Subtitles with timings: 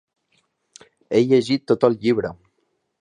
[1.13, 2.33] He llegit tot el llibre.